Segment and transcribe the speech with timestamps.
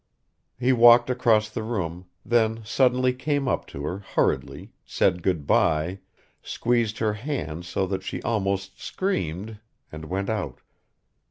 [0.59, 5.99] He walked across the room, then suddenly came up to her, hurriedly said "Good by,"
[6.41, 9.59] squeezed her hand so that she almost screamed
[9.91, 10.61] and went out.